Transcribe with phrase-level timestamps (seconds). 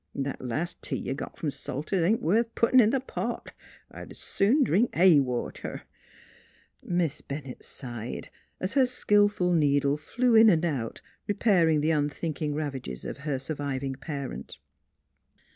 [0.15, 3.53] That las' tea you got f'om Salter's ain't worth puttin' in th' pot.
[3.91, 5.83] I'd 's soon drink hay water."
[6.81, 11.91] Miss Bennett sighed as her skillful needle flew NEIGHBORS 9 in and out repairing the
[11.91, 14.57] unthinking ravages of her surviving parent.